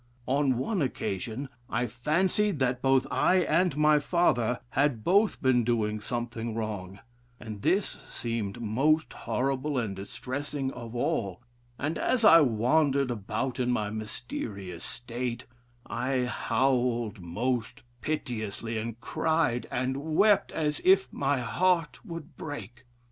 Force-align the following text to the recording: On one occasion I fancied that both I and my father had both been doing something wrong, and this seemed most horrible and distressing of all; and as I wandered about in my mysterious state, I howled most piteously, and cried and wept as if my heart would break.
On 0.25 0.57
one 0.57 0.81
occasion 0.81 1.47
I 1.69 1.85
fancied 1.85 2.57
that 2.57 2.81
both 2.81 3.05
I 3.11 3.35
and 3.41 3.77
my 3.77 3.99
father 3.99 4.59
had 4.71 5.03
both 5.03 5.39
been 5.43 5.63
doing 5.63 6.01
something 6.01 6.55
wrong, 6.55 6.97
and 7.39 7.61
this 7.61 7.85
seemed 8.09 8.59
most 8.59 9.13
horrible 9.13 9.77
and 9.77 9.95
distressing 9.95 10.71
of 10.71 10.95
all; 10.95 11.43
and 11.77 11.99
as 11.99 12.25
I 12.25 12.41
wandered 12.41 13.11
about 13.11 13.59
in 13.59 13.69
my 13.69 13.91
mysterious 13.91 14.83
state, 14.83 15.45
I 15.85 16.25
howled 16.25 17.19
most 17.19 17.83
piteously, 18.01 18.79
and 18.79 18.99
cried 19.01 19.67
and 19.69 19.97
wept 20.15 20.51
as 20.51 20.81
if 20.83 21.13
my 21.13 21.41
heart 21.41 22.03
would 22.03 22.35
break. 22.37 22.85